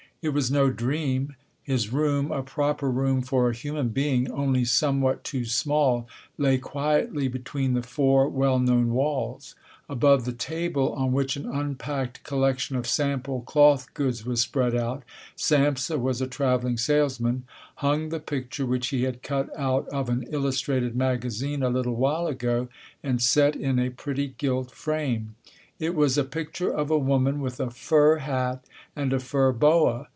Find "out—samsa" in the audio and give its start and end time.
14.75-15.97